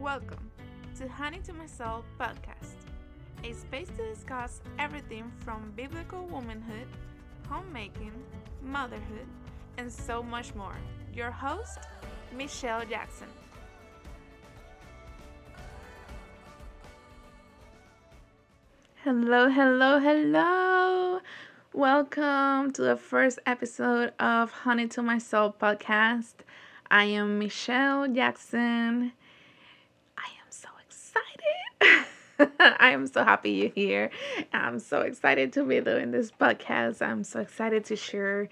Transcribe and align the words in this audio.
Welcome 0.00 0.50
to 0.98 1.08
Honey 1.08 1.40
to 1.40 1.52
My 1.52 1.66
Soul 1.66 2.04
podcast, 2.20 2.76
a 3.42 3.52
space 3.52 3.88
to 3.96 4.14
discuss 4.14 4.60
everything 4.78 5.32
from 5.44 5.72
biblical 5.74 6.24
womanhood, 6.26 6.86
homemaking, 7.48 8.12
motherhood, 8.62 9.26
and 9.76 9.92
so 9.92 10.22
much 10.22 10.54
more. 10.54 10.76
Your 11.12 11.32
host, 11.32 11.78
Michelle 12.36 12.84
Jackson. 12.86 13.26
Hello, 19.02 19.48
hello, 19.48 19.98
hello. 19.98 21.20
Welcome 21.72 22.72
to 22.72 22.82
the 22.82 22.96
first 22.96 23.38
episode 23.46 24.12
of 24.20 24.50
Honey 24.52 24.86
to 24.88 25.02
My 25.02 25.18
Soul 25.18 25.54
podcast. 25.60 26.34
I 26.90 27.04
am 27.04 27.38
Michelle 27.38 28.08
Jackson. 28.08 29.12
I 30.16 30.30
am 30.40 30.50
so 30.50 30.68
excited. 30.86 31.67
I 32.60 32.90
am 32.90 33.06
so 33.06 33.24
happy 33.24 33.50
you're 33.50 33.70
here. 33.70 34.10
I'm 34.52 34.78
so 34.78 35.00
excited 35.00 35.52
to 35.54 35.64
be 35.64 35.80
doing 35.80 36.10
this 36.10 36.30
podcast. 36.30 37.02
I'm 37.02 37.24
so 37.24 37.40
excited 37.40 37.84
to 37.86 37.96
share 37.96 38.48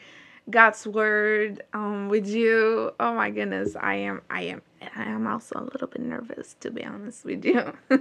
God's 0.49 0.87
word 0.87 1.63
um, 1.73 2.09
with 2.09 2.27
you. 2.29 2.93
Oh 3.01 3.15
my 3.15 3.31
goodness, 3.31 3.77
I 3.79 3.95
am 3.95 4.23
I 4.31 4.43
am 4.43 4.63
I 4.95 5.05
am 5.05 5.27
also 5.27 5.59
a 5.59 5.65
little 5.65 5.89
bit 5.89 6.03
nervous 6.03 6.55
to 6.61 6.71
be 6.71 6.85
honest 6.85 7.25
with 7.25 7.45
you. 7.45 7.73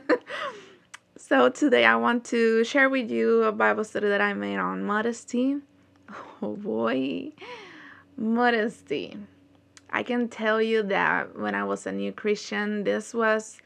so 1.18 1.50
today 1.50 1.86
I 1.86 1.96
want 1.96 2.26
to 2.26 2.64
share 2.64 2.90
with 2.90 3.10
you 3.10 3.44
a 3.44 3.52
Bible 3.52 3.84
study 3.84 4.08
that 4.08 4.22
I 4.22 4.34
made 4.34 4.58
on 4.58 4.84
modesty. 4.84 5.58
Oh 6.42 6.56
boy. 6.56 7.32
Modesty. 8.18 9.18
I 9.90 10.04
can 10.04 10.28
tell 10.28 10.62
you 10.62 10.84
that 10.84 11.40
when 11.40 11.56
I 11.56 11.64
was 11.64 11.88
a 11.88 11.92
new 11.92 12.12
Christian, 12.12 12.84
this 12.84 13.14
was 13.14 13.62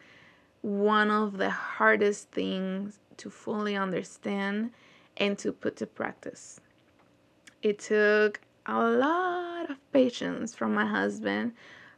one 0.62 1.10
of 1.12 1.38
the 1.38 1.50
hardest 1.50 2.32
things 2.32 3.00
to 3.18 3.30
fully 3.30 3.76
understand 3.76 4.72
and 5.18 5.38
to 5.38 5.52
put 5.52 5.76
to 5.78 5.86
practice. 5.86 6.60
It 7.62 7.80
took 7.80 8.40
a 8.66 8.82
lot 8.82 9.70
of 9.70 9.78
patience 9.92 10.56
from 10.56 10.74
my 10.74 10.86
husband. 10.86 11.54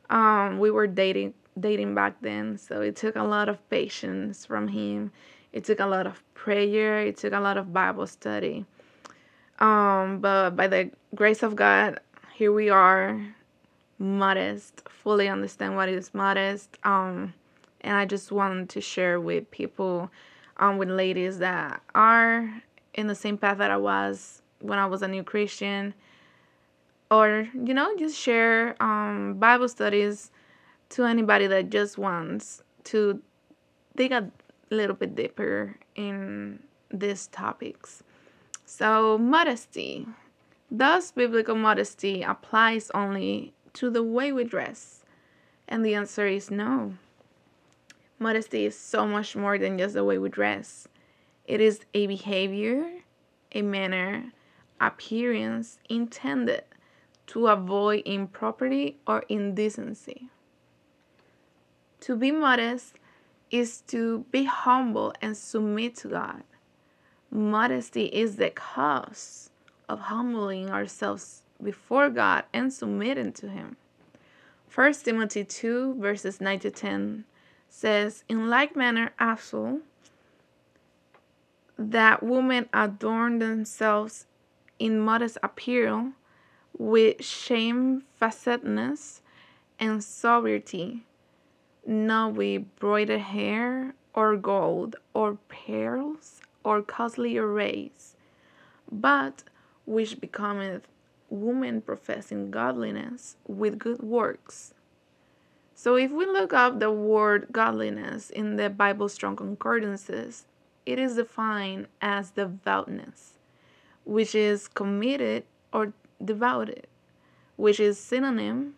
Um, 0.09 0.59
we 0.59 0.71
were 0.71 0.87
dating 0.87 1.33
dating 1.59 1.93
back 1.93 2.15
then, 2.21 2.57
so 2.57 2.81
it 2.81 2.95
took 2.95 3.15
a 3.15 3.23
lot 3.23 3.49
of 3.49 3.57
patience 3.69 4.45
from 4.45 4.69
him. 4.69 5.11
It 5.51 5.65
took 5.65 5.79
a 5.79 5.85
lot 5.85 6.07
of 6.07 6.23
prayer. 6.33 7.01
It 7.01 7.17
took 7.17 7.33
a 7.33 7.39
lot 7.39 7.57
of 7.57 7.73
Bible 7.73 8.07
study. 8.07 8.65
Um, 9.59 10.19
but 10.19 10.55
by 10.55 10.67
the 10.67 10.91
grace 11.13 11.43
of 11.43 11.55
God, 11.55 11.99
here 12.33 12.51
we 12.53 12.69
are, 12.69 13.21
modest, 13.99 14.81
fully 14.89 15.27
understand 15.27 15.75
what 15.75 15.89
is 15.89 16.13
modest. 16.13 16.77
Um, 16.83 17.33
and 17.81 17.95
I 17.95 18.05
just 18.05 18.31
wanted 18.31 18.69
to 18.69 18.81
share 18.81 19.19
with 19.19 19.49
people, 19.51 20.09
um, 20.57 20.77
with 20.77 20.89
ladies 20.89 21.39
that 21.39 21.81
are 21.93 22.61
in 22.93 23.07
the 23.07 23.15
same 23.15 23.37
path 23.37 23.57
that 23.57 23.71
I 23.71 23.77
was 23.77 24.41
when 24.59 24.79
I 24.79 24.85
was 24.85 25.01
a 25.01 25.07
new 25.07 25.23
Christian. 25.23 25.93
Or 27.09 27.49
you 27.53 27.73
know 27.73 27.95
just 27.97 28.17
share 28.17 28.81
um, 28.81 29.35
bible 29.37 29.67
studies 29.67 30.31
to 30.89 31.03
anybody 31.03 31.47
that 31.47 31.69
just 31.69 31.97
wants 31.97 32.63
to 32.85 33.21
dig 33.95 34.11
a 34.11 34.31
little 34.69 34.95
bit 34.95 35.15
deeper 35.15 35.75
in 35.95 36.59
these 36.89 37.27
topics. 37.27 38.03
So 38.65 39.17
modesty. 39.17 40.07
Does 40.73 41.11
biblical 41.11 41.55
modesty 41.55 42.23
applies 42.23 42.89
only 42.93 43.53
to 43.73 43.89
the 43.89 44.03
way 44.03 44.31
we 44.31 44.45
dress. 44.45 45.03
And 45.67 45.85
the 45.85 45.95
answer 45.95 46.27
is 46.27 46.49
no 46.49 46.93
modesty 48.21 48.65
is 48.65 48.77
so 48.77 49.05
much 49.05 49.35
more 49.35 49.57
than 49.57 49.77
just 49.77 49.93
the 49.95 50.03
way 50.03 50.17
we 50.17 50.29
dress 50.29 50.87
it 51.45 51.59
is 51.59 51.81
a 51.93 52.07
behavior 52.07 52.85
a 53.53 53.61
manner 53.61 54.31
appearance 54.79 55.79
intended 55.89 56.63
to 57.27 57.47
avoid 57.47 58.01
impropriety 58.05 58.97
or 59.07 59.23
indecency. 59.29 60.29
To 62.01 62.15
be 62.15 62.31
modest 62.31 62.95
is 63.51 63.81
to 63.87 64.25
be 64.31 64.45
humble 64.45 65.13
and 65.21 65.37
submit 65.37 65.95
to 65.97 66.09
God. 66.09 66.43
Modesty 67.29 68.05
is 68.05 68.37
the 68.37 68.49
cause 68.49 69.49
of 69.87 69.99
humbling 69.99 70.69
ourselves 70.69 71.43
before 71.61 72.09
God 72.09 72.43
and 72.53 72.73
submitting 72.73 73.33
to 73.33 73.49
Him. 73.49 73.77
1 74.73 74.93
Timothy 74.93 75.43
2, 75.43 75.95
verses 75.99 76.41
9 76.41 76.59
to 76.59 76.71
10 76.71 77.25
says, 77.71 78.23
In 78.29 78.49
like 78.49 78.75
manner 78.75 79.13
also, 79.19 79.79
that 81.79 82.21
women 82.21 82.69
adorn 82.73 83.39
themselves 83.39 84.27
in 84.77 84.99
modest 84.99 85.37
apparel 85.41 86.11
with 86.77 87.23
shamefacedness 87.23 89.21
and 89.79 90.03
sobriety, 90.03 91.05
not 91.85 92.33
with 92.33 92.63
broidered 92.77 93.21
hair 93.21 93.95
or 94.13 94.35
gold 94.35 94.97
or 95.13 95.37
pearls 95.47 96.41
or 96.63 96.81
costly 96.81 97.37
arrays, 97.37 98.15
but 98.91 99.43
which 99.85 100.19
becometh 100.19 100.87
woman 101.29 101.81
professing 101.81 102.51
godliness 102.51 103.37
with 103.47 103.79
good 103.79 104.01
works. 104.03 104.73
So, 105.73 105.95
if 105.95 106.11
we 106.11 106.25
look 106.25 106.53
up 106.53 106.79
the 106.79 106.91
word 106.91 107.47
godliness 107.51 108.29
in 108.29 108.55
the 108.55 108.69
Bible 108.69 109.09
Strong 109.09 109.37
Concordances, 109.37 110.45
it 110.85 110.99
is 110.99 111.15
defined 111.15 111.87
as 112.01 112.31
devoutness, 112.31 113.39
which 114.03 114.35
is 114.35 114.67
committed 114.67 115.43
or 115.73 115.93
devoted, 116.23 116.87
which 117.55 117.79
is 117.79 117.99
synonym 117.99 118.75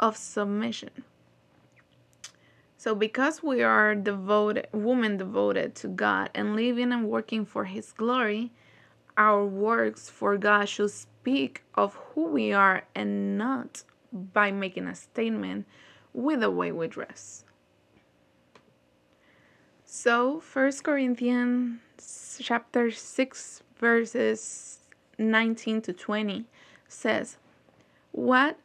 of 0.00 0.16
submission. 0.16 1.04
So 2.76 2.94
because 2.94 3.42
we 3.42 3.62
are 3.62 3.96
devoted 3.96 4.68
women 4.72 5.16
devoted 5.16 5.74
to 5.76 5.88
God 5.88 6.30
and 6.32 6.54
living 6.54 6.92
and 6.92 7.08
working 7.08 7.44
for 7.44 7.64
his 7.64 7.90
glory, 7.90 8.52
our 9.16 9.44
works 9.44 10.08
for 10.08 10.36
God 10.38 10.68
should 10.68 10.92
speak 10.92 11.64
of 11.74 11.94
who 11.94 12.28
we 12.28 12.52
are 12.52 12.84
and 12.94 13.36
not 13.36 13.82
by 14.12 14.52
making 14.52 14.86
a 14.86 14.94
statement 14.94 15.66
with 16.18 16.40
the 16.40 16.50
way 16.50 16.72
we 16.72 16.88
dress. 16.88 17.44
So, 19.84 20.40
First 20.40 20.82
Corinthians 20.82 22.40
chapter 22.42 22.90
6 22.90 23.62
verses 23.76 24.80
19 25.16 25.80
to 25.82 25.92
20 25.92 26.44
says, 26.88 27.36
What? 28.10 28.58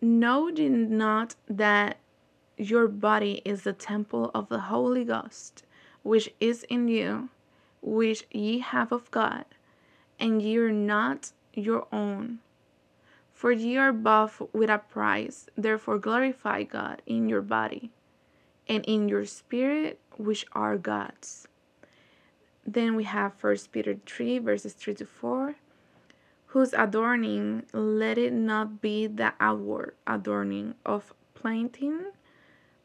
Know 0.00 0.48
ye 0.48 0.68
not 0.70 1.34
that 1.48 1.98
your 2.56 2.88
body 2.88 3.42
is 3.44 3.62
the 3.62 3.74
temple 3.74 4.30
of 4.34 4.48
the 4.48 4.60
Holy 4.60 5.04
Ghost, 5.04 5.64
which 6.02 6.32
is 6.40 6.62
in 6.64 6.88
you, 6.88 7.28
which 7.82 8.26
ye 8.30 8.60
have 8.60 8.90
of 8.90 9.10
God, 9.10 9.44
and 10.18 10.40
ye 10.40 10.56
are 10.56 10.72
not 10.72 11.32
your 11.52 11.86
own? 11.92 12.38
For 13.36 13.52
ye 13.52 13.76
are 13.76 13.92
bought 13.92 14.54
with 14.54 14.70
a 14.70 14.78
price, 14.78 15.50
therefore 15.56 15.98
glorify 15.98 16.62
God 16.62 17.02
in 17.04 17.28
your 17.28 17.42
body 17.42 17.90
and 18.66 18.82
in 18.86 19.10
your 19.10 19.26
spirit, 19.26 20.00
which 20.16 20.46
are 20.52 20.78
God's. 20.78 21.46
Then 22.66 22.96
we 22.96 23.04
have 23.04 23.34
1 23.38 23.56
Peter 23.70 23.98
3, 24.06 24.38
verses 24.38 24.72
3 24.72 24.94
to 24.94 25.04
4 25.04 25.56
whose 26.56 26.72
adorning 26.72 27.66
let 27.74 28.16
it 28.16 28.32
not 28.32 28.80
be 28.80 29.06
the 29.06 29.34
outward 29.38 29.94
adorning 30.06 30.74
of 30.86 31.12
plaiting 31.34 32.00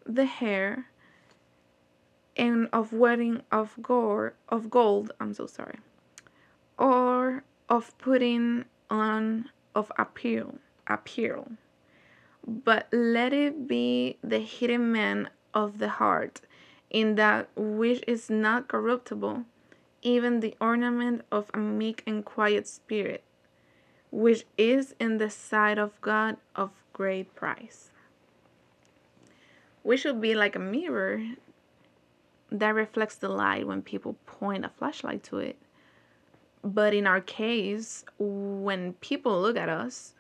the 0.06 0.26
hair 0.26 0.88
and 2.36 2.68
of 2.74 2.92
wearing 2.92 3.42
of 3.50 3.78
gore 3.82 4.34
of 4.50 4.70
gold 4.70 5.14
I'm 5.22 5.34
so 5.34 5.46
sorry 5.46 5.78
or 6.78 7.46
of 7.70 7.98
putting 7.98 8.66
on 8.90 9.50
of 9.76 9.92
appeal 9.98 10.56
appeal 10.88 11.52
but 12.46 12.88
let 12.92 13.32
it 13.34 13.68
be 13.68 14.18
the 14.24 14.40
hidden 14.40 14.92
man 14.92 15.30
of 15.54 15.78
the 15.78 15.90
heart 15.90 16.42
in 16.90 17.16
that 17.16 17.48
which 17.56 18.04
is 18.08 18.30
not 18.30 18.68
corruptible 18.68 19.44
even 20.02 20.40
the 20.40 20.56
ornament 20.60 21.24
of 21.32 21.50
a 21.54 21.58
meek 21.58 22.04
and 22.08 22.26
quiet 22.26 22.68
spirit 22.68 23.24
which 24.12 24.46
is 24.58 24.94
in 25.00 25.18
the 25.18 25.30
sight 25.30 25.78
of 25.78 26.00
God 26.02 26.38
of 26.56 26.72
great 26.94 27.34
price. 27.34 27.92
We 29.84 29.98
should 29.98 30.22
be 30.22 30.36
like 30.36 30.56
a 30.56 30.60
mirror 30.60 31.24
that 32.52 32.76
reflects 32.76 33.16
the 33.16 33.30
light 33.30 33.66
when 33.66 33.82
people 33.82 34.18
point 34.26 34.66
a 34.66 34.70
flashlight 34.70 35.24
to 35.24 35.38
it. 35.38 35.58
But 36.64 36.94
in 36.94 37.08
our 37.08 37.22
case, 37.22 38.06
when 38.20 38.94
people 38.94 39.42
look 39.42 39.58
at 39.58 39.70
us, 39.70 40.14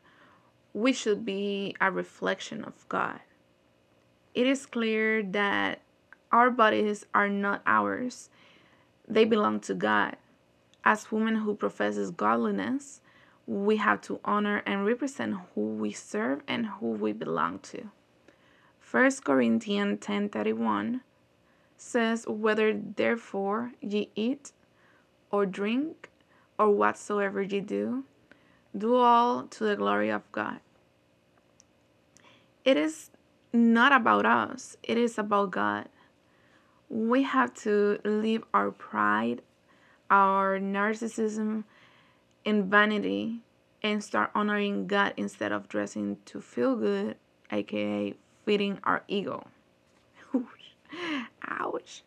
we 0.73 0.93
should 0.93 1.25
be 1.25 1.75
a 1.81 1.91
reflection 1.91 2.63
of 2.63 2.87
God. 2.89 3.19
it 4.33 4.47
is 4.47 4.65
clear 4.65 5.23
that 5.23 5.81
our 6.31 6.49
bodies 6.49 7.05
are 7.13 7.29
not 7.29 7.61
ours, 7.65 8.29
they 9.07 9.25
belong 9.25 9.59
to 9.61 9.73
God. 9.73 10.15
As 10.85 11.11
women 11.11 11.35
who 11.37 11.55
professes 11.55 12.11
godliness, 12.11 13.01
we 13.45 13.77
have 13.77 14.01
to 14.01 14.19
honor 14.23 14.63
and 14.65 14.85
represent 14.85 15.35
who 15.53 15.61
we 15.61 15.91
serve 15.91 16.41
and 16.47 16.65
who 16.67 16.91
we 16.91 17.11
belong 17.11 17.59
to. 17.59 17.89
1 18.89 19.23
Corinthians 19.23 19.99
10:31 19.99 21.01
says, 21.77 22.25
Whether 22.27 22.73
therefore 22.73 23.73
ye 23.81 24.11
eat 24.15 24.53
or 25.31 25.45
drink 25.45 26.10
or 26.61 26.69
whatsoever 26.69 27.41
ye 27.41 27.59
do, 27.59 28.03
do 28.77 28.95
all 28.95 29.47
to 29.47 29.63
the 29.63 29.75
glory 29.75 30.11
of 30.11 30.21
God. 30.31 30.59
It 32.63 32.77
is 32.77 33.09
not 33.51 33.91
about 33.91 34.27
us, 34.27 34.77
it 34.83 34.95
is 34.95 35.17
about 35.17 35.49
God. 35.49 35.89
We 36.87 37.23
have 37.23 37.55
to 37.65 37.97
leave 38.05 38.43
our 38.53 38.69
pride, 38.69 39.41
our 40.11 40.59
narcissism, 40.59 41.63
and 42.45 42.65
vanity 42.65 43.41
and 43.81 44.03
start 44.03 44.29
honoring 44.35 44.85
God 44.85 45.15
instead 45.17 45.51
of 45.51 45.67
dressing 45.67 46.17
to 46.25 46.41
feel 46.41 46.75
good, 46.75 47.15
aka 47.51 48.13
feeding 48.45 48.77
our 48.83 49.03
ego. 49.07 49.47
Ouch. 51.47 52.03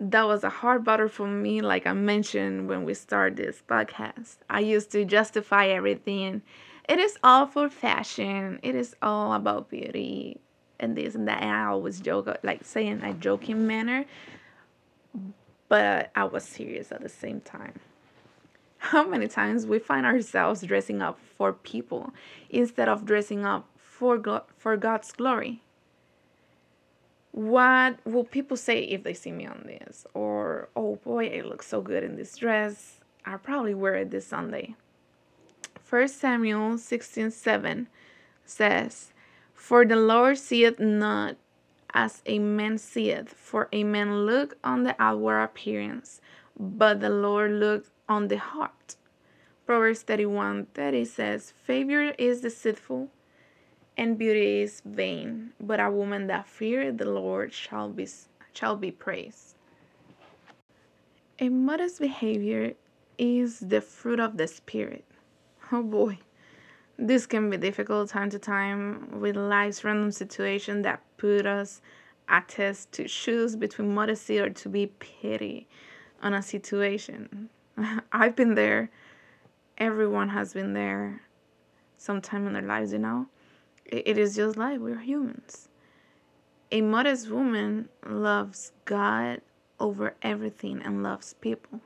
That 0.00 0.28
was 0.28 0.44
a 0.44 0.48
hard 0.48 0.84
battle 0.84 1.08
for 1.08 1.26
me, 1.26 1.60
like 1.60 1.84
I 1.84 1.92
mentioned 1.92 2.68
when 2.68 2.84
we 2.84 2.94
started 2.94 3.36
this 3.36 3.62
podcast. 3.68 4.36
I 4.48 4.60
used 4.60 4.92
to 4.92 5.04
justify 5.04 5.66
everything. 5.66 6.42
It 6.88 7.00
is 7.00 7.18
all 7.24 7.46
for 7.46 7.68
fashion, 7.68 8.60
it 8.62 8.76
is 8.76 8.94
all 9.02 9.32
about 9.32 9.70
beauty 9.70 10.40
and 10.78 10.96
this 10.96 11.16
and 11.16 11.26
that. 11.26 11.42
And 11.42 11.50
I 11.50 11.64
always 11.64 12.00
joke, 12.00 12.28
like 12.44 12.64
saying 12.64 13.02
a 13.02 13.12
joking 13.12 13.66
manner, 13.66 14.04
but 15.68 16.12
I 16.14 16.24
was 16.24 16.44
serious 16.44 16.92
at 16.92 17.02
the 17.02 17.08
same 17.08 17.40
time. 17.40 17.80
How 18.78 19.04
many 19.04 19.26
times 19.26 19.66
we 19.66 19.80
find 19.80 20.06
ourselves 20.06 20.62
dressing 20.62 21.02
up 21.02 21.18
for 21.36 21.52
people 21.52 22.12
instead 22.48 22.88
of 22.88 23.04
dressing 23.04 23.44
up 23.44 23.68
for, 23.76 24.22
for 24.56 24.76
God's 24.76 25.10
glory? 25.10 25.62
What 27.38 28.04
will 28.04 28.24
people 28.24 28.56
say 28.56 28.80
if 28.80 29.04
they 29.04 29.14
see 29.14 29.30
me 29.30 29.46
on 29.46 29.62
this? 29.64 30.04
Or, 30.12 30.70
oh 30.74 30.96
boy, 30.96 31.26
it 31.26 31.46
looks 31.46 31.68
so 31.68 31.80
good 31.80 32.02
in 32.02 32.16
this 32.16 32.36
dress. 32.36 32.98
I'll 33.24 33.38
probably 33.38 33.74
wear 33.74 33.94
it 33.94 34.10
this 34.10 34.26
Sunday. 34.26 34.74
1 35.88 36.08
Samuel 36.08 36.78
16 36.78 37.30
7 37.30 37.86
says, 38.44 39.12
For 39.54 39.84
the 39.84 39.94
Lord 39.94 40.36
seeth 40.36 40.80
not 40.80 41.36
as 41.94 42.22
a 42.26 42.40
man 42.40 42.76
seeth, 42.76 43.28
for 43.28 43.68
a 43.70 43.84
man 43.84 44.26
look 44.26 44.58
on 44.64 44.82
the 44.82 44.96
outward 44.98 45.44
appearance, 45.44 46.20
but 46.58 46.98
the 46.98 47.08
Lord 47.08 47.52
look 47.52 47.86
on 48.08 48.26
the 48.26 48.38
heart. 48.38 48.96
Proverbs 49.64 50.02
31 50.02 50.66
30 50.74 51.04
says, 51.04 51.52
Favor 51.52 52.14
is 52.18 52.40
deceitful 52.40 53.10
and 53.98 54.16
beauty 54.16 54.62
is 54.62 54.80
vain, 54.84 55.50
but 55.60 55.80
a 55.80 55.90
woman 55.90 56.28
that 56.28 56.46
feareth 56.46 56.98
the 56.98 57.10
Lord 57.10 57.52
shall 57.52 57.88
be 57.88 58.06
shall 58.52 58.76
be 58.76 58.92
praised. 58.92 59.56
A 61.40 61.48
modest 61.48 62.00
behavior 62.00 62.74
is 63.18 63.58
the 63.60 63.80
fruit 63.80 64.20
of 64.20 64.36
the 64.36 64.46
spirit. 64.46 65.04
Oh 65.72 65.82
boy. 65.82 66.18
This 66.96 67.26
can 67.26 67.50
be 67.50 67.56
difficult 67.56 68.08
time 68.08 68.30
to 68.30 68.38
time 68.38 69.20
with 69.20 69.36
life's 69.36 69.84
random 69.84 70.10
situation 70.10 70.82
that 70.82 71.02
put 71.16 71.46
us 71.46 71.80
at 72.28 72.48
test 72.48 72.90
to 72.92 73.06
choose 73.06 73.54
between 73.54 73.94
modesty 73.94 74.38
or 74.38 74.50
to 74.50 74.68
be 74.68 74.86
petty 74.86 75.68
on 76.22 76.34
a 76.34 76.42
situation. 76.42 77.50
I've 78.12 78.34
been 78.34 78.54
there. 78.54 78.90
Everyone 79.76 80.30
has 80.30 80.52
been 80.54 80.72
there 80.72 81.22
sometime 81.96 82.46
in 82.48 82.52
their 82.52 82.62
lives, 82.62 82.92
you 82.92 82.98
know. 82.98 83.26
It 83.88 84.18
is 84.18 84.36
just 84.36 84.58
life. 84.58 84.80
we're 84.80 84.98
humans. 85.00 85.70
A 86.70 86.82
modest 86.82 87.30
woman 87.30 87.88
loves 88.06 88.72
God 88.84 89.40
over 89.80 90.14
everything 90.20 90.82
and 90.82 91.02
loves 91.02 91.32
people. 91.34 91.80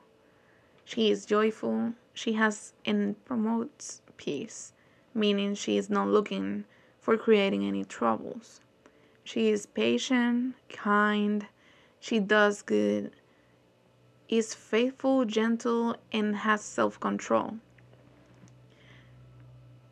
She 0.85 1.11
is 1.11 1.25
joyful. 1.25 1.95
She 2.13 2.33
has 2.33 2.73
and 2.85 3.25
promotes 3.25 4.03
peace, 4.17 4.73
meaning 5.15 5.55
she 5.55 5.77
is 5.77 5.89
not 5.89 6.09
looking 6.09 6.65
for 7.01 7.17
creating 7.17 7.65
any 7.65 7.85
troubles. 7.85 8.61
She 9.23 9.51
is 9.51 9.67
patient, 9.67 10.57
kind, 10.69 11.47
she 12.01 12.19
does 12.19 12.63
good, 12.63 13.13
is 14.29 14.55
faithful, 14.55 15.25
gentle, 15.25 15.97
and 16.13 16.35
has 16.35 16.63
self 16.63 16.99
control. 16.99 17.59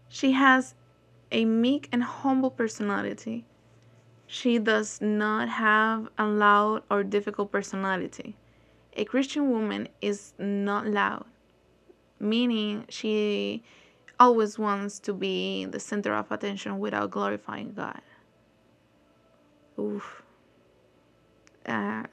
She 0.08 0.32
has 0.32 0.74
a 1.32 1.44
meek 1.44 1.88
and 1.92 2.02
humble 2.02 2.50
personality. 2.50 3.44
She 4.26 4.58
does 4.58 5.00
not 5.00 5.48
have 5.48 6.08
a 6.18 6.26
loud 6.26 6.82
or 6.90 7.02
difficult 7.02 7.50
personality. 7.50 8.36
A 8.96 9.04
Christian 9.04 9.50
woman 9.50 9.88
is 10.00 10.34
not 10.38 10.86
loud, 10.86 11.26
meaning 12.18 12.84
she 12.88 13.62
always 14.18 14.58
wants 14.58 14.98
to 15.00 15.12
be 15.12 15.64
the 15.64 15.80
center 15.80 16.14
of 16.14 16.30
attention 16.30 16.78
without 16.78 17.10
glorifying 17.10 17.72
God. 17.72 18.02
Oof. 19.78 20.22
Uh, 21.66 22.04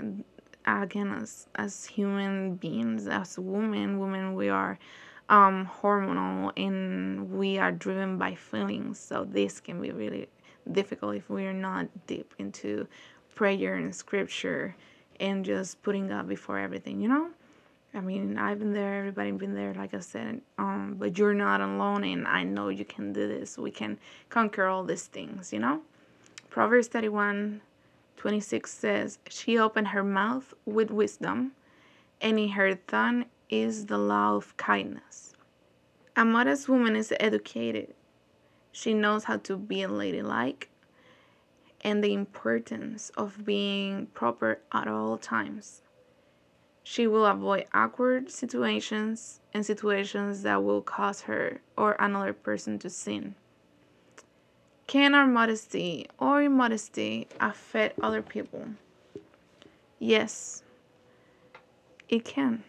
again, 0.66 1.12
as 1.22 1.48
as 1.56 1.86
human 1.86 2.56
beings, 2.56 3.08
as 3.08 3.38
women, 3.38 4.00
women, 4.00 4.36
we 4.36 4.50
are 4.50 4.78
um, 5.30 5.70
hormonal 5.82 6.52
and 6.58 7.32
we 7.32 7.58
are 7.58 7.72
driven 7.72 8.18
by 8.18 8.36
feelings. 8.36 9.00
So 9.00 9.26
this 9.30 9.60
can 9.60 9.82
be 9.82 9.92
really 9.92 10.30
difficult 10.72 11.16
if 11.16 11.30
we 11.30 11.46
are 11.46 11.54
not 11.54 11.88
deep 12.08 12.34
into 12.40 12.88
prayer 13.36 13.76
and 13.76 13.94
scripture 13.94 14.76
and 15.20 15.44
just 15.44 15.82
putting 15.84 16.08
God 16.08 16.28
before 16.28 16.60
everything, 16.60 17.02
you 17.02 17.08
know? 17.08 17.30
I 17.94 18.02
mean, 18.02 18.38
I've 18.38 18.60
been 18.60 18.74
there, 18.74 19.00
everybody 19.00 19.32
been 19.32 19.56
there, 19.56 19.74
like 19.74 19.94
I 19.94 20.00
said, 20.00 20.42
um, 20.58 20.98
but 21.00 21.18
you're 21.18 21.34
not 21.34 21.62
alone, 21.62 22.04
and 22.04 22.28
I 22.28 22.44
know 22.44 22.70
you 22.70 22.86
can 22.86 23.14
do 23.14 23.28
this. 23.28 23.58
We 23.58 23.72
can 23.72 23.98
conquer 24.30 24.68
all 24.68 24.84
these 24.84 25.08
things, 25.08 25.52
you 25.52 25.60
know? 25.60 25.82
Proverbs 26.50 26.88
31 26.88 27.62
26 28.18 28.72
says, 28.72 29.20
She 29.30 29.58
opened 29.58 29.90
her 29.90 30.04
mouth 30.04 30.54
with 30.66 30.92
wisdom, 30.92 31.54
and 32.20 32.40
in 32.40 32.50
her 32.50 32.76
tongue 32.76 33.26
is 33.50 33.86
the 33.86 33.98
law 33.98 34.36
of 34.36 34.56
kindness. 34.58 35.34
A 36.16 36.26
modest 36.26 36.68
woman 36.68 36.96
is 36.96 37.14
educated. 37.20 37.94
She 38.72 38.94
knows 38.94 39.26
how 39.26 39.38
to 39.38 39.58
be 39.58 39.86
ladylike 39.86 40.70
and 41.82 42.04
the 42.04 42.14
importance 42.14 43.12
of 43.16 43.46
being 43.46 44.08
proper 44.08 44.60
at 44.72 44.88
all 44.88 45.18
times. 45.18 45.82
She 46.84 47.06
will 47.06 47.26
avoid 47.26 47.66
awkward 47.74 48.32
situations 48.32 49.40
and 49.54 49.66
situations 49.66 50.44
that 50.44 50.64
will 50.64 50.82
cause 50.82 51.22
her 51.22 51.62
or 51.78 51.96
another 52.00 52.34
person 52.34 52.80
to 52.80 52.90
sin. 52.90 53.36
Can 54.88 55.14
our 55.14 55.28
modesty 55.28 56.08
or 56.18 56.42
immodesty 56.42 57.28
affect 57.40 58.00
other 58.02 58.22
people? 58.22 58.66
Yes, 60.00 60.64
it 62.08 62.24
can 62.24 62.64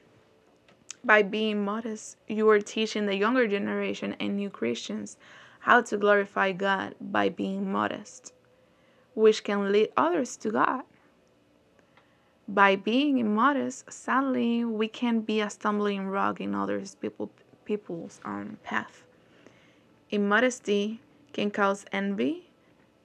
by 1.05 1.23
being 1.23 1.65
modest, 1.65 2.17
you 2.27 2.49
are 2.51 2.61
teaching 2.61 3.07
the 3.07 3.17
younger 3.17 3.47
generation 3.47 4.17
and 4.21 4.37
new 4.37 4.51
Christians 4.51 5.17
how 5.61 5.83
to 5.83 5.97
glorify 5.97 6.53
God 6.53 6.95
by 7.01 7.29
being 7.29 7.71
modest, 7.71 8.33
which 9.15 9.45
can 9.45 9.73
lead 9.73 9.91
others 9.97 10.37
to 10.39 10.51
God. 10.51 10.83
By 12.49 12.77
being 12.77 13.19
immodest, 13.19 13.93
sadly, 13.93 14.65
we 14.65 14.89
can 14.89 15.21
be 15.21 15.41
a 15.41 15.51
stumbling 15.51 16.07
rock 16.09 16.41
in 16.41 16.55
others 16.55 16.95
people 16.95 17.31
people's 17.67 18.21
um, 18.25 18.57
path. 18.63 19.03
Immodesty 20.11 21.03
can 21.35 21.51
cause 21.51 21.85
envy, 21.93 22.49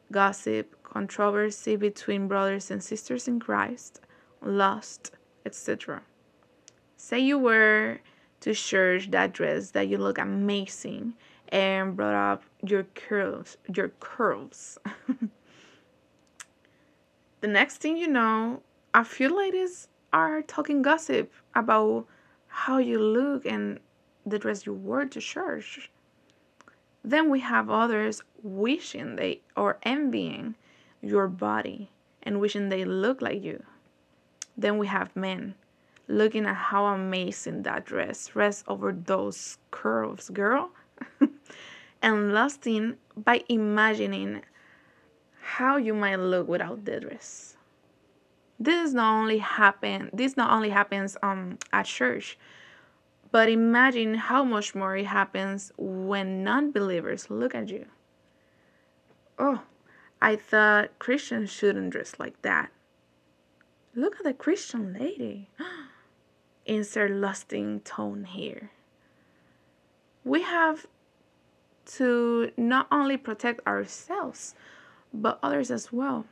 gossip, 0.09 0.81
controversy 0.83 1.75
between 1.75 2.29
brothers 2.29 2.71
and 2.71 2.81
sisters 2.81 3.27
in 3.27 3.41
Christ, 3.41 4.00
lust, 4.41 5.12
etc. 5.45 6.03
Say 7.05 7.19
you 7.19 7.38
wear 7.38 8.00
to 8.39 8.53
church 8.53 9.12
that 9.12 9.33
dress 9.33 9.72
that 9.72 9.89
you 9.89 9.98
look 9.98 10.17
amazing 10.17 11.15
and 11.50 11.98
brought 11.98 12.15
up 12.15 12.43
your 12.65 12.83
curls, 12.95 13.57
your 13.75 13.89
curls. 14.00 14.77
the 17.41 17.48
next 17.48 17.81
thing 17.81 17.98
you 17.98 18.07
know, 18.07 18.62
a 18.93 19.03
few 19.03 19.27
ladies 19.38 19.89
are 20.13 20.41
talking 20.41 20.81
gossip 20.81 21.29
about 21.53 22.05
how 22.48 22.77
you 22.77 23.00
look 23.00 23.45
and 23.45 23.81
the 24.25 24.39
dress 24.39 24.65
you 24.65 24.74
wore 24.74 25.03
to 25.03 25.19
church. 25.19 25.91
Then 27.03 27.29
we 27.29 27.41
have 27.41 27.69
others 27.69 28.22
wishing 28.41 29.17
they 29.17 29.41
or 29.57 29.77
envying 29.83 30.55
your 31.01 31.27
body 31.27 31.91
and 32.24 32.39
wishing 32.39 32.69
they 32.69 32.86
look 32.86 33.22
like 33.22 33.43
you. 33.43 33.62
Then 34.55 34.77
we 34.77 34.88
have 34.88 35.13
men 35.17 35.55
looking 36.07 36.45
at 36.45 36.55
how 36.55 36.86
amazing 36.86 37.63
that 37.63 37.86
dress 37.86 38.36
rests 38.36 38.63
over 38.67 38.91
those 38.91 39.57
curves, 39.72 40.29
girl. 40.29 40.72
and 42.03 42.33
lusting 42.33 42.98
by 43.15 43.41
imagining 43.48 44.41
how 45.41 45.77
you 45.77 45.93
might 45.93 46.17
look 46.17 46.48
without 46.48 46.86
the 46.86 47.00
dress. 47.00 47.55
This 48.60 48.93
not 48.93 49.19
only 49.22 49.39
happen 49.39 50.10
this 50.13 50.38
not 50.38 50.51
only 50.51 50.69
happens 50.69 51.17
um 51.24 51.57
at 51.72 51.86
church, 51.86 52.38
but 53.31 53.50
imagine 53.50 54.13
how 54.13 54.43
much 54.43 54.75
more 54.75 54.95
it 54.95 55.07
happens 55.07 55.72
when 55.77 56.43
non-believers 56.43 57.29
look 57.29 57.55
at 57.55 57.69
you. 57.69 57.86
Oh, 59.39 59.63
I 60.22 60.36
thought 60.36 61.00
Christians 61.00 61.51
shouldn't 61.51 61.89
dress 61.89 62.13
like 62.19 62.41
that. 62.43 62.69
Look 63.95 64.17
at 64.17 64.24
the 64.24 64.33
Christian 64.33 64.93
lady. 64.93 65.50
Insert 66.65 67.12
lusting 67.12 67.82
tone 67.82 68.24
here. 68.24 68.72
We 70.24 70.41
have 70.43 70.88
to 71.98 72.51
not 72.55 72.88
only 72.91 73.17
protect 73.17 73.65
ourselves, 73.67 74.55
but 75.13 75.39
others 75.43 75.70
as 75.70 75.91
well. 75.91 76.25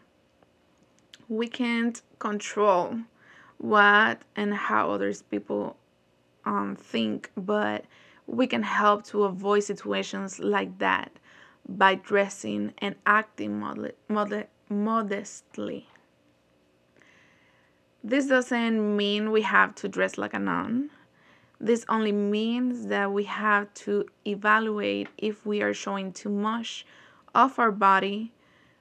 We 1.28 1.48
can't 1.48 2.02
control 2.20 3.00
what 3.58 4.22
and 4.36 4.54
how 4.54 4.92
others 4.92 5.22
people 5.22 5.76
um, 6.46 6.76
think, 6.76 7.32
but 7.36 7.86
we 8.26 8.48
can 8.48 8.64
help 8.64 9.06
to 9.08 9.26
avoid 9.26 9.64
situations 9.64 10.40
like 10.40 10.78
that 10.80 11.12
by 11.68 11.96
dressing 11.96 12.74
and 12.80 12.96
acting 13.06 13.60
mod- 13.60 13.94
mod- 14.08 14.48
modestly. 14.70 15.88
This 18.04 18.26
doesn't 18.26 18.98
mean 18.98 19.32
we 19.32 19.44
have 19.44 19.76
to 19.76 19.88
dress 19.88 20.18
like 20.18 20.34
a 20.34 20.40
nun. 20.40 20.90
This 21.60 21.86
only 21.88 22.12
means 22.12 22.88
that 22.88 23.14
we 23.14 23.26
have 23.26 23.72
to 23.86 24.08
evaluate 24.26 25.10
if 25.20 25.46
we 25.46 25.62
are 25.62 25.74
showing 25.74 26.12
too 26.12 26.30
much 26.30 26.84
of 27.36 27.60
our 27.60 27.72
body 27.72 28.32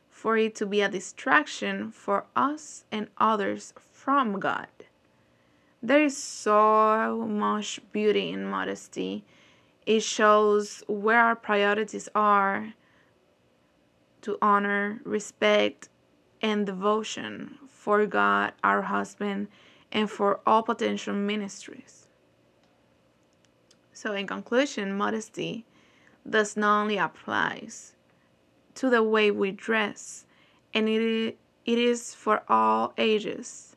for 0.08 0.38
it 0.38 0.54
to 0.54 0.66
be 0.66 0.80
a 0.80 0.88
distraction 0.88 1.90
for 1.90 2.24
us 2.34 2.84
and 2.90 3.08
others 3.18 3.74
from 3.92 4.40
God. 4.40 4.68
There 5.82 6.02
is 6.02 6.16
so 6.16 7.26
much 7.28 7.80
beauty 7.92 8.30
in 8.30 8.46
modesty. 8.46 9.24
It 9.84 10.02
shows 10.02 10.82
where 10.88 11.20
our 11.20 11.36
priorities 11.36 12.08
are 12.14 12.72
to 14.22 14.38
honor, 14.40 15.00
respect, 15.04 15.90
and 16.40 16.64
devotion 16.64 17.58
for 17.80 18.04
God, 18.04 18.52
our 18.62 18.82
husband, 18.82 19.48
and 19.90 20.10
for 20.10 20.40
all 20.46 20.62
potential 20.62 21.14
ministries. 21.14 22.06
So, 23.94 24.12
in 24.12 24.26
conclusion, 24.26 24.94
modesty 24.94 25.64
does 26.28 26.58
not 26.58 26.82
only 26.82 26.98
applies 26.98 27.94
to 28.74 28.90
the 28.90 29.02
way 29.02 29.30
we 29.30 29.50
dress, 29.50 30.26
and 30.74 30.90
it, 30.90 31.38
it 31.64 31.78
is 31.78 32.14
for 32.14 32.42
all 32.50 32.92
ages. 32.98 33.76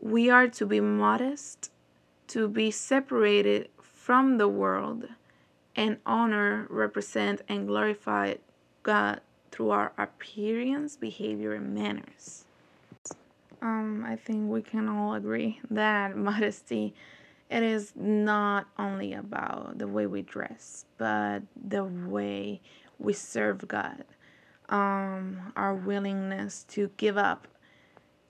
We 0.00 0.28
are 0.28 0.48
to 0.48 0.66
be 0.66 0.80
modest, 0.80 1.70
to 2.28 2.48
be 2.48 2.72
separated 2.72 3.68
from 3.80 4.38
the 4.38 4.48
world, 4.48 5.06
and 5.76 5.98
honor, 6.04 6.66
represent, 6.68 7.42
and 7.48 7.68
glorify 7.68 8.34
God 8.82 9.20
through 9.52 9.70
our 9.70 9.92
appearance, 9.96 10.96
behavior, 10.96 11.54
and 11.54 11.72
manners. 11.72 12.47
Um, 13.60 14.04
I 14.06 14.16
think 14.16 14.50
we 14.50 14.62
can 14.62 14.88
all 14.88 15.14
agree 15.14 15.60
that 15.70 16.16
modesty 16.16 16.94
it 17.50 17.62
is 17.62 17.92
not 17.96 18.66
only 18.78 19.14
about 19.14 19.78
the 19.78 19.88
way 19.88 20.06
we 20.06 20.22
dress, 20.22 20.84
but 20.98 21.40
the 21.56 21.84
way 21.84 22.60
we 22.98 23.14
serve 23.14 23.66
God. 23.66 24.04
Um, 24.68 25.52
our 25.56 25.74
willingness 25.74 26.64
to 26.70 26.90
give 26.98 27.16
up 27.16 27.48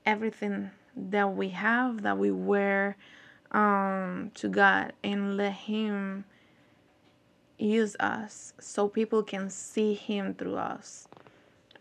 everything 0.07 0.71
that 0.97 1.35
we 1.35 1.49
have, 1.49 2.03
that 2.03 2.17
we 2.17 2.31
wear, 2.31 2.97
um, 3.51 4.31
to 4.35 4.49
God 4.49 4.93
and 5.03 5.37
let 5.37 5.53
Him 5.53 6.25
use 7.59 7.97
us 7.99 8.53
so 8.61 8.87
people 8.87 9.25
can 9.25 9.51
see 9.51 9.95
Him 9.95 10.35
through 10.35 10.57
us. 10.57 11.09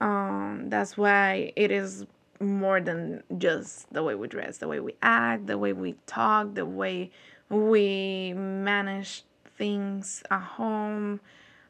Um, 0.02 0.66
that's 0.70 0.98
why 0.98 1.54
it 1.56 1.70
is 1.70 2.06
more 2.40 2.80
than 2.82 3.24
just 3.38 3.92
the 3.94 4.04
way 4.04 4.16
we 4.16 4.28
dress, 4.28 4.58
the 4.58 4.68
way 4.68 4.80
we 4.80 4.96
act, 5.02 5.48
the 5.48 5.58
way 5.58 5.74
we 5.74 5.96
talk, 6.06 6.54
the 6.54 6.66
way 6.66 7.12
we 7.50 8.34
manage 8.34 9.24
things 9.58 10.24
at 10.30 10.42
home, 10.42 11.20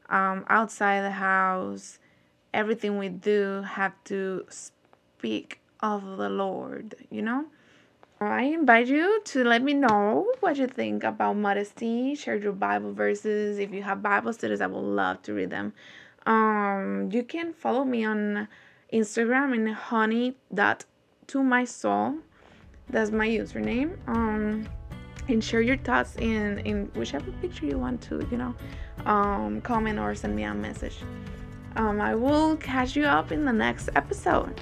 um, 0.10 0.46
outside 0.50 1.02
the 1.02 1.12
house. 1.12 2.00
Everything 2.54 2.98
we 2.98 3.10
do 3.10 3.64
have 3.64 3.94
to 4.06 4.46
speak 4.50 5.60
of 5.82 6.18
the 6.18 6.30
Lord, 6.30 6.96
you 7.10 7.22
know? 7.22 7.46
I 8.20 8.44
invite 8.44 8.88
you 8.88 9.22
to 9.26 9.44
let 9.44 9.62
me 9.62 9.76
know 9.76 10.34
what 10.40 10.58
you 10.58 10.66
think 10.66 11.04
about 11.04 11.36
modesty. 11.36 12.16
Share 12.16 12.36
your 12.36 12.54
Bible 12.54 12.92
verses. 12.92 13.60
If 13.60 13.72
you 13.72 13.84
have 13.84 14.02
Bible 14.02 14.34
studies, 14.34 14.60
I 14.60 14.66
would 14.66 14.80
love 14.80 15.22
to 15.24 15.34
read 15.34 15.52
them. 15.52 15.74
Um, 16.26 17.10
you 17.12 17.24
can 17.24 17.54
follow 17.54 17.84
me 17.84 18.06
on 18.06 18.48
Instagram 18.94 19.56
in 19.56 19.68
honey 19.68 20.36
dot 20.54 20.86
to 21.28 21.44
my 21.44 21.66
soul. 21.66 22.16
That's 22.90 23.12
my 23.12 23.28
username. 23.28 23.98
Um, 24.08 24.68
and 25.28 25.44
share 25.44 25.62
your 25.62 25.78
thoughts 25.78 26.16
in 26.18 26.60
in 26.60 26.86
whichever 26.96 27.32
picture 27.42 27.66
you 27.66 27.78
want 27.78 28.02
to, 28.04 28.26
you 28.32 28.38
know, 28.38 28.56
um, 29.06 29.62
comment 29.62 30.00
or 30.00 30.16
send 30.16 30.36
me 30.36 30.44
a 30.44 30.54
message. 30.54 30.98
Um, 31.76 32.00
I 32.02 32.16
will 32.16 32.56
catch 32.58 32.96
you 32.96 33.06
up 33.06 33.32
in 33.32 33.46
the 33.46 33.54
next 33.54 33.90
episode. 33.96 34.60